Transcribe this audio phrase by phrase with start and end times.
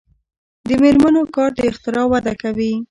[0.67, 2.71] د میرمنو کار د اختراع وده کوي.